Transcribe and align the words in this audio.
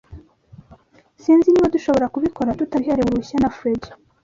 Sinzi 1.21 1.47
niba 1.49 1.73
dushobora 1.75 2.11
kubikora 2.13 2.57
tutabiherewe 2.59 3.07
uruhushya 3.09 3.37
na 3.41 3.49
Fredy. 3.55 3.89